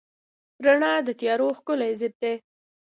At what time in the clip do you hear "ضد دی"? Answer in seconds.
1.99-2.33